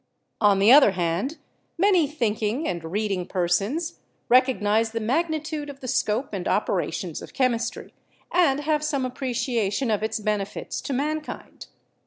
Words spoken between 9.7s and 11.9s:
of its benefits to mankind.